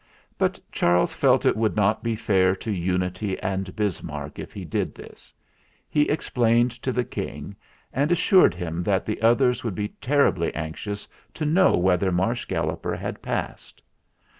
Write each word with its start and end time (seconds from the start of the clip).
But 0.39 0.59
Charles 0.71 1.13
felt 1.13 1.45
it 1.45 1.55
would 1.55 1.75
not 1.75 2.01
be 2.01 2.15
fair 2.15 2.55
to 2.55 2.71
Unity 2.71 3.39
and 3.39 3.75
Bismarck 3.75 4.39
if 4.39 4.51
he 4.51 4.65
did 4.65 4.95
this. 4.95 5.31
He 5.87 6.09
explained 6.09 6.71
to 6.81 6.91
the 6.91 7.03
King, 7.03 7.55
and 7.93 8.11
assured 8.11 8.55
him 8.55 8.81
that 8.81 9.05
the 9.05 9.21
others 9.21 9.63
would 9.63 9.75
be 9.75 9.89
terribly 10.01 10.51
anxious 10.55 11.07
to 11.35 11.45
know 11.45 11.77
whether 11.77 12.11
Marsh 12.11 12.45
Galloper 12.45 12.95
had 12.95 13.21
passed. 13.21 13.79